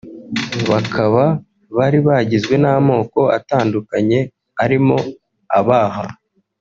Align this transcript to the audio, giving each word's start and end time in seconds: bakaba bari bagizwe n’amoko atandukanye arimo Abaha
bakaba 0.69 1.23
bari 1.77 1.99
bagizwe 2.07 2.53
n’amoko 2.63 3.19
atandukanye 3.37 4.19
arimo 4.63 4.97
Abaha 5.59 6.05